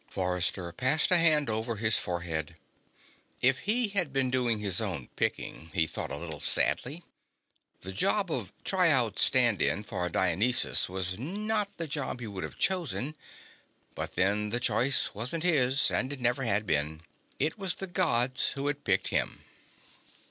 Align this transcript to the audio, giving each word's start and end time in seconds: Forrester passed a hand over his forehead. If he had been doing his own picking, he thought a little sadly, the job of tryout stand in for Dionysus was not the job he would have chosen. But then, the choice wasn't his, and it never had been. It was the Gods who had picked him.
Forrester 0.09 0.71
passed 0.71 1.11
a 1.11 1.17
hand 1.19 1.47
over 1.47 1.75
his 1.75 1.99
forehead. 1.99 2.55
If 3.39 3.59
he 3.59 3.89
had 3.89 4.11
been 4.11 4.31
doing 4.31 4.57
his 4.57 4.81
own 4.81 5.09
picking, 5.15 5.69
he 5.75 5.85
thought 5.85 6.09
a 6.09 6.17
little 6.17 6.39
sadly, 6.39 7.03
the 7.81 7.91
job 7.93 8.31
of 8.31 8.51
tryout 8.63 9.19
stand 9.19 9.61
in 9.61 9.83
for 9.83 10.09
Dionysus 10.09 10.89
was 10.89 11.19
not 11.19 11.77
the 11.77 11.87
job 11.87 12.19
he 12.19 12.25
would 12.25 12.43
have 12.43 12.57
chosen. 12.57 13.13
But 13.93 14.15
then, 14.15 14.49
the 14.49 14.59
choice 14.59 15.13
wasn't 15.13 15.43
his, 15.43 15.91
and 15.91 16.11
it 16.11 16.19
never 16.19 16.45
had 16.45 16.65
been. 16.65 17.01
It 17.37 17.59
was 17.59 17.75
the 17.75 17.85
Gods 17.85 18.53
who 18.55 18.65
had 18.65 18.83
picked 18.83 19.09
him. 19.09 19.43